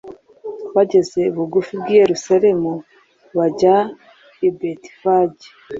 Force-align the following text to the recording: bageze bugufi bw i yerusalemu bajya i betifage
bageze 0.75 1.21
bugufi 1.35 1.73
bw 1.79 1.87
i 1.93 1.95
yerusalemu 1.99 2.71
bajya 3.37 3.75
i 4.47 4.49
betifage 4.57 5.45